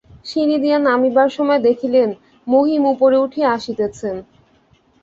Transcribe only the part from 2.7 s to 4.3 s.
উপরে উঠিয়া আসিতেছেন।